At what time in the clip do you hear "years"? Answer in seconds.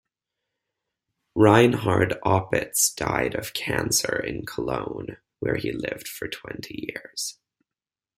6.91-7.37